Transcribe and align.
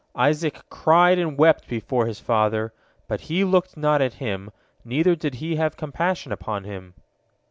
Isaac 0.17 0.61
cried 0.71 1.19
and 1.19 1.37
wept 1.37 1.67
before 1.67 2.07
his 2.07 2.19
father, 2.19 2.73
but 3.07 3.21
he 3.21 3.43
looked 3.43 3.77
not 3.77 4.01
at 4.01 4.15
him, 4.15 4.49
neither 4.83 5.15
did 5.15 5.35
he 5.35 5.57
have 5.57 5.77
compassion 5.77 6.31
upon 6.31 6.63
him." 6.63 6.95